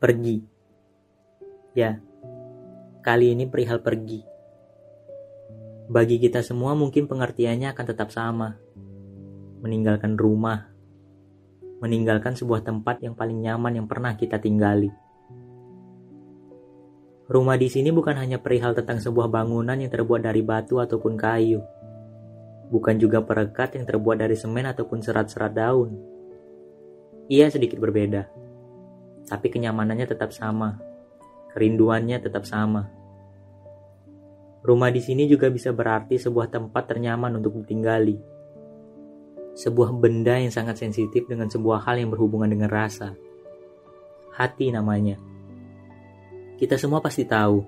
Pergi. 0.00 0.40
Ya, 1.76 2.00
kali 3.04 3.36
ini 3.36 3.44
perihal 3.44 3.84
pergi. 3.84 4.24
Bagi 5.92 6.16
kita 6.16 6.40
semua 6.40 6.72
mungkin 6.72 7.04
pengertiannya 7.04 7.68
akan 7.76 7.84
tetap 7.84 8.08
sama. 8.08 8.56
Meninggalkan 9.60 10.16
rumah, 10.16 10.72
meninggalkan 11.84 12.32
sebuah 12.32 12.64
tempat 12.64 13.04
yang 13.04 13.12
paling 13.12 13.44
nyaman 13.44 13.76
yang 13.76 13.86
pernah 13.92 14.16
kita 14.16 14.40
tinggali. 14.40 14.88
Rumah 17.28 17.60
di 17.60 17.68
sini 17.68 17.92
bukan 17.92 18.16
hanya 18.16 18.40
perihal 18.40 18.72
tentang 18.72 19.04
sebuah 19.04 19.28
bangunan 19.28 19.76
yang 19.76 19.92
terbuat 19.92 20.24
dari 20.24 20.40
batu 20.40 20.80
ataupun 20.80 21.12
kayu. 21.20 21.60
Bukan 22.72 22.96
juga 22.96 23.20
perekat 23.20 23.76
yang 23.76 23.84
terbuat 23.84 24.24
dari 24.24 24.32
semen 24.32 24.64
ataupun 24.64 25.04
serat-serat 25.04 25.52
daun. 25.52 25.92
Ia 27.28 27.52
sedikit 27.52 27.76
berbeda 27.76 28.48
tapi 29.30 29.46
kenyamanannya 29.46 30.10
tetap 30.10 30.34
sama. 30.34 30.74
Kerinduannya 31.54 32.18
tetap 32.18 32.42
sama. 32.42 32.90
Rumah 34.66 34.90
di 34.90 34.98
sini 34.98 35.30
juga 35.30 35.46
bisa 35.48 35.70
berarti 35.70 36.18
sebuah 36.18 36.50
tempat 36.50 36.90
ternyaman 36.90 37.38
untuk 37.38 37.62
ditinggali. 37.62 38.18
Sebuah 39.54 39.94
benda 39.94 40.34
yang 40.34 40.50
sangat 40.50 40.82
sensitif 40.82 41.30
dengan 41.30 41.46
sebuah 41.46 41.86
hal 41.86 42.02
yang 42.02 42.10
berhubungan 42.10 42.50
dengan 42.50 42.66
rasa. 42.66 43.14
Hati 44.34 44.74
namanya. 44.74 45.14
Kita 46.58 46.76
semua 46.76 47.00
pasti 47.00 47.24
tahu, 47.24 47.64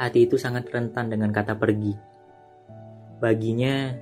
hati 0.00 0.24
itu 0.24 0.40
sangat 0.40 0.70
rentan 0.70 1.12
dengan 1.12 1.28
kata 1.28 1.58
pergi. 1.60 1.92
Baginya, 3.20 3.92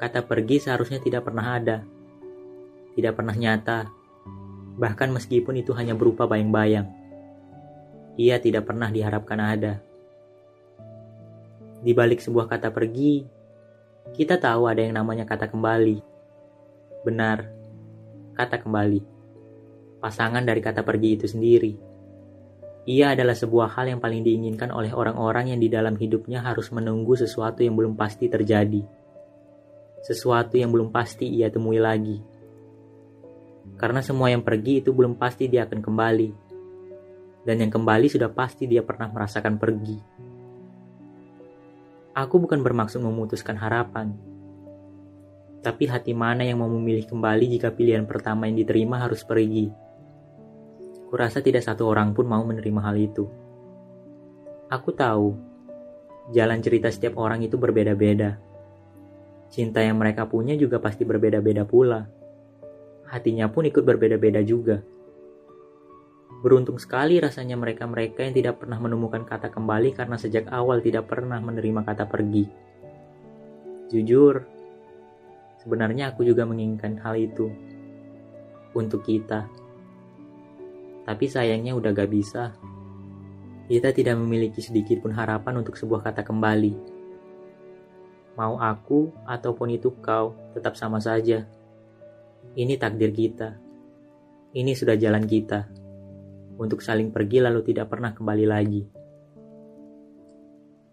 kata 0.00 0.24
pergi 0.24 0.62
seharusnya 0.62 0.96
tidak 1.02 1.28
pernah 1.28 1.60
ada, 1.60 1.84
tidak 2.96 3.12
pernah 3.12 3.36
nyata, 3.36 4.01
bahkan 4.76 5.12
meskipun 5.12 5.60
itu 5.60 5.76
hanya 5.76 5.92
berupa 5.92 6.24
bayang-bayang. 6.24 6.88
Ia 8.16 8.40
tidak 8.40 8.68
pernah 8.68 8.92
diharapkan 8.92 9.40
ada. 9.40 9.80
Di 11.82 11.92
balik 11.96 12.22
sebuah 12.22 12.46
kata 12.46 12.70
pergi, 12.70 13.24
kita 14.12 14.38
tahu 14.38 14.68
ada 14.68 14.84
yang 14.84 14.94
namanya 14.96 15.24
kata 15.24 15.48
kembali. 15.48 15.98
Benar, 17.02 17.38
kata 18.36 18.60
kembali. 18.62 19.00
Pasangan 19.98 20.44
dari 20.44 20.60
kata 20.62 20.84
pergi 20.84 21.08
itu 21.16 21.26
sendiri. 21.26 21.72
Ia 22.82 23.14
adalah 23.14 23.38
sebuah 23.38 23.78
hal 23.78 23.94
yang 23.94 24.00
paling 24.02 24.26
diinginkan 24.26 24.74
oleh 24.74 24.90
orang-orang 24.90 25.54
yang 25.54 25.60
di 25.62 25.70
dalam 25.70 25.94
hidupnya 25.94 26.42
harus 26.42 26.74
menunggu 26.74 27.14
sesuatu 27.14 27.62
yang 27.62 27.78
belum 27.78 27.94
pasti 27.94 28.26
terjadi. 28.26 28.82
Sesuatu 30.02 30.58
yang 30.58 30.74
belum 30.74 30.90
pasti 30.90 31.30
ia 31.30 31.46
temui 31.46 31.78
lagi 31.78 32.31
karena 33.82 33.98
semua 33.98 34.30
yang 34.30 34.46
pergi 34.46 34.78
itu 34.78 34.94
belum 34.94 35.18
pasti 35.18 35.50
dia 35.50 35.66
akan 35.66 35.82
kembali. 35.82 36.30
Dan 37.42 37.66
yang 37.66 37.72
kembali 37.74 38.06
sudah 38.06 38.30
pasti 38.30 38.70
dia 38.70 38.86
pernah 38.86 39.10
merasakan 39.10 39.58
pergi. 39.58 39.98
Aku 42.14 42.38
bukan 42.38 42.62
bermaksud 42.62 43.02
memutuskan 43.02 43.58
harapan. 43.58 44.14
Tapi 45.66 45.90
hati 45.90 46.14
mana 46.14 46.46
yang 46.46 46.62
mau 46.62 46.70
memilih 46.70 47.10
kembali 47.10 47.58
jika 47.58 47.74
pilihan 47.74 48.06
pertama 48.06 48.46
yang 48.46 48.54
diterima 48.62 49.02
harus 49.02 49.26
pergi? 49.26 49.66
Kurasa 51.10 51.42
tidak 51.42 51.66
satu 51.66 51.82
orang 51.90 52.14
pun 52.14 52.30
mau 52.30 52.46
menerima 52.46 52.80
hal 52.86 52.94
itu. 52.94 53.26
Aku 54.70 54.94
tahu, 54.94 55.34
jalan 56.30 56.62
cerita 56.62 56.86
setiap 56.86 57.18
orang 57.18 57.42
itu 57.42 57.58
berbeda-beda. 57.58 58.38
Cinta 59.50 59.82
yang 59.82 59.98
mereka 59.98 60.30
punya 60.30 60.54
juga 60.54 60.78
pasti 60.78 61.02
berbeda-beda 61.02 61.66
pula 61.66 62.21
hatinya 63.12 63.44
pun 63.52 63.68
ikut 63.68 63.84
berbeda-beda 63.84 64.40
juga. 64.40 64.80
Beruntung 66.40 66.80
sekali 66.80 67.20
rasanya 67.20 67.60
mereka-mereka 67.60 68.24
yang 68.24 68.34
tidak 68.34 68.64
pernah 68.64 68.80
menemukan 68.80 69.22
kata 69.28 69.52
kembali 69.52 69.92
karena 69.92 70.16
sejak 70.16 70.48
awal 70.48 70.80
tidak 70.80 71.06
pernah 71.06 71.38
menerima 71.38 71.84
kata 71.84 72.08
pergi. 72.08 72.48
Jujur, 73.92 74.42
sebenarnya 75.60 76.16
aku 76.16 76.24
juga 76.24 76.48
menginginkan 76.48 76.96
hal 77.04 77.20
itu 77.20 77.52
untuk 78.72 79.04
kita. 79.04 79.46
Tapi 81.04 81.24
sayangnya 81.28 81.76
udah 81.76 81.92
gak 81.92 82.10
bisa. 82.10 82.56
Kita 83.68 83.92
tidak 83.92 84.16
memiliki 84.18 84.64
sedikit 84.64 85.04
pun 85.04 85.12
harapan 85.12 85.60
untuk 85.60 85.76
sebuah 85.76 86.02
kata 86.02 86.24
kembali. 86.24 86.74
Mau 88.40 88.56
aku 88.56 89.12
ataupun 89.28 89.76
itu 89.76 89.92
kau, 90.00 90.32
tetap 90.56 90.74
sama 90.74 90.98
saja. 90.98 91.44
Ini 92.52 92.76
takdir 92.76 93.16
kita. 93.16 93.56
Ini 94.52 94.76
sudah 94.76 94.92
jalan 95.00 95.24
kita. 95.24 95.72
Untuk 96.60 96.84
saling 96.84 97.08
pergi 97.08 97.40
lalu 97.40 97.64
tidak 97.64 97.88
pernah 97.88 98.12
kembali 98.12 98.44
lagi. 98.44 98.82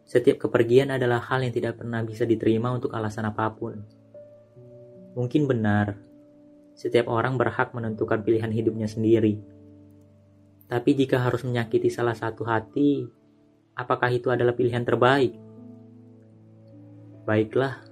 Setiap 0.07 0.47
kepergian 0.47 0.95
adalah 0.95 1.19
hal 1.19 1.43
yang 1.43 1.51
tidak 1.51 1.75
pernah 1.83 1.99
bisa 2.07 2.23
diterima 2.23 2.71
untuk 2.71 2.95
alasan 2.95 3.27
apa 3.27 3.51
pun. 3.51 3.75
Mungkin 5.19 5.51
benar, 5.51 5.99
setiap 6.79 7.11
orang 7.11 7.35
berhak 7.35 7.75
menentukan 7.75 8.23
pilihan 8.23 8.55
hidupnya 8.55 8.87
sendiri. 8.87 9.43
Tapi 10.71 10.95
jika 10.95 11.19
harus 11.19 11.43
menyakiti 11.43 11.91
salah 11.91 12.15
satu 12.15 12.47
hati, 12.47 13.03
apakah 13.75 14.07
itu 14.15 14.31
adalah 14.31 14.55
pilihan 14.55 14.87
terbaik? 14.87 15.35
Baiklah, 17.27 17.83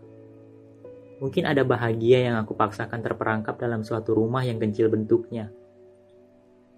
Mungkin 1.17 1.49
ada 1.49 1.65
bahagia 1.65 2.29
yang 2.29 2.37
aku 2.37 2.53
paksakan 2.53 3.01
terperangkap 3.01 3.57
dalam 3.57 3.81
suatu 3.81 4.13
rumah 4.13 4.45
yang 4.45 4.61
kecil 4.61 4.93
bentuknya. 4.93 5.49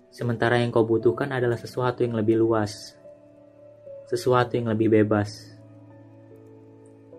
Sementara 0.09 0.63
yang 0.63 0.71
kau 0.71 0.87
butuhkan 0.87 1.29
adalah 1.35 1.59
sesuatu 1.59 2.01
yang 2.01 2.15
lebih 2.15 2.39
luas, 2.39 2.95
sesuatu 4.07 4.55
yang 4.55 4.71
lebih 4.71 4.89
bebas. 4.89 5.59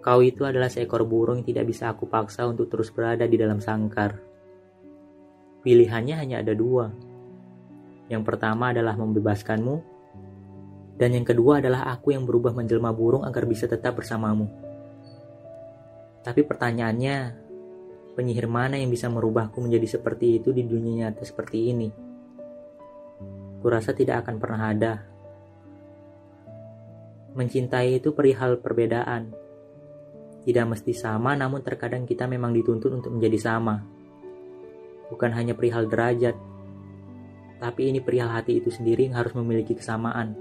Kau 0.01 0.25
itu 0.25 0.49
adalah 0.49 0.73
seekor 0.73 1.05
burung 1.05 1.45
yang 1.45 1.47
tidak 1.53 1.69
bisa 1.69 1.93
aku 1.93 2.09
paksa 2.09 2.49
untuk 2.49 2.73
terus 2.73 2.89
berada 2.89 3.29
di 3.29 3.37
dalam 3.37 3.61
sangkar. 3.61 4.17
Pilihannya 5.61 6.17
hanya 6.17 6.37
ada 6.41 6.57
dua. 6.57 6.89
Yang 8.09 8.23
pertama 8.25 8.73
adalah 8.73 8.97
membebaskanmu, 8.97 9.77
dan 10.97 11.15
yang 11.15 11.29
kedua 11.29 11.61
adalah 11.61 11.85
aku 11.93 12.17
yang 12.17 12.25
berubah 12.25 12.57
menjelma 12.57 12.97
burung 12.97 13.29
agar 13.29 13.45
bisa 13.45 13.69
tetap 13.69 14.01
bersamamu. 14.01 14.70
Tapi 16.21 16.45
pertanyaannya, 16.45 17.17
penyihir 18.13 18.45
mana 18.45 18.77
yang 18.77 18.93
bisa 18.93 19.09
merubahku 19.09 19.65
menjadi 19.65 19.97
seperti 19.97 20.37
itu 20.37 20.53
di 20.53 20.69
dunia 20.69 21.09
nyata 21.09 21.25
seperti 21.25 21.59
ini? 21.73 21.89
Kurasa 23.65 23.97
tidak 23.97 24.25
akan 24.25 24.37
pernah 24.37 24.63
ada. 24.69 24.93
Mencintai 27.33 27.97
itu 27.97 28.13
perihal 28.13 28.61
perbedaan. 28.61 29.33
Tidak 30.45 30.65
mesti 30.69 30.93
sama, 30.93 31.37
namun 31.37 31.65
terkadang 31.65 32.05
kita 32.05 32.29
memang 32.29 32.53
dituntut 32.53 32.93
untuk 32.93 33.13
menjadi 33.17 33.39
sama. 33.41 33.81
Bukan 35.09 35.33
hanya 35.33 35.57
perihal 35.57 35.89
derajat, 35.89 36.37
tapi 37.61 37.93
ini 37.93 38.01
perihal 38.01 38.33
hati 38.33 38.61
itu 38.61 38.73
sendiri 38.73 39.09
yang 39.09 39.21
harus 39.21 39.37
memiliki 39.37 39.77
kesamaan. 39.77 40.33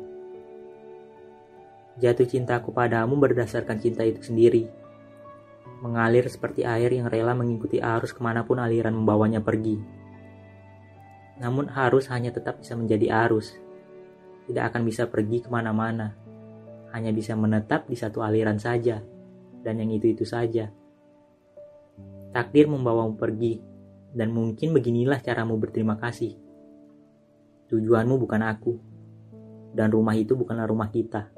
Jatuh 1.99 2.23
cintaku 2.23 2.71
padamu 2.71 3.19
berdasarkan 3.19 3.75
cinta 3.83 4.07
itu 4.07 4.23
sendiri 4.23 4.71
mengalir 5.79 6.27
seperti 6.27 6.67
air 6.67 6.91
yang 6.91 7.07
rela 7.07 7.31
mengikuti 7.31 7.79
arus 7.79 8.11
ke 8.11 8.19
mana 8.19 8.43
pun 8.43 8.59
aliran 8.59 8.91
membawanya 8.95 9.39
pergi. 9.39 9.79
Namun 11.39 11.71
arus 11.71 12.11
hanya 12.11 12.35
tetap 12.35 12.59
bisa 12.59 12.75
menjadi 12.75 13.27
arus, 13.27 13.55
tidak 14.47 14.75
akan 14.75 14.83
bisa 14.83 15.07
pergi 15.07 15.39
ke 15.39 15.47
mana-mana, 15.47 16.19
hanya 16.91 17.15
bisa 17.15 17.37
menetap 17.39 17.87
di 17.87 17.95
satu 17.95 18.19
aliran 18.19 18.59
saja, 18.59 18.99
dan 19.63 19.79
yang 19.79 19.91
itu-itu 19.95 20.27
saja. 20.27 20.67
Takdir 22.35 22.67
membawamu 22.67 23.15
pergi, 23.15 23.63
dan 24.11 24.35
mungkin 24.35 24.75
beginilah 24.75 25.23
caramu 25.23 25.55
berterima 25.55 25.95
kasih. 25.95 26.35
Tujuanmu 27.71 28.19
bukan 28.19 28.41
aku, 28.43 28.73
dan 29.71 29.95
rumah 29.95 30.17
itu 30.19 30.35
bukanlah 30.35 30.67
rumah 30.67 30.91
kita. 30.91 31.31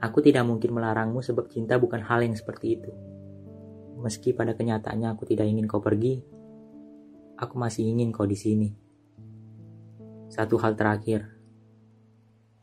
Aku 0.00 0.20
tidak 0.20 0.44
mungkin 0.44 0.76
melarangmu 0.76 1.24
sebab 1.24 1.48
cinta 1.48 1.80
bukan 1.80 2.04
hal 2.04 2.20
yang 2.20 2.36
seperti 2.36 2.76
itu. 2.76 2.90
Meski 4.00 4.32
pada 4.32 4.56
kenyataannya 4.56 5.12
aku 5.12 5.28
tidak 5.28 5.44
ingin 5.44 5.68
kau 5.68 5.84
pergi, 5.84 6.24
aku 7.36 7.54
masih 7.60 7.84
ingin 7.84 8.08
kau 8.12 8.24
di 8.24 8.36
sini. 8.36 8.68
Satu 10.32 10.56
hal 10.56 10.72
terakhir, 10.72 11.28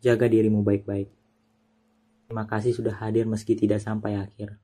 jaga 0.01 0.25
dirimu 0.25 0.65
baik-baik. 0.65 1.13
Terima 2.27 2.49
kasih 2.49 2.73
sudah 2.73 2.97
hadir 2.97 3.29
meski 3.29 3.53
tidak 3.53 3.79
sampai 3.79 4.17
akhir. 4.17 4.57